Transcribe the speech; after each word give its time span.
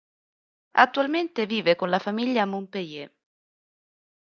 Attualmente 0.77 1.45
vive 1.45 1.75
con 1.75 1.91
la 1.91 1.99
famiglia 1.99 2.41
a 2.41 2.45
Montpellier. 2.47 3.13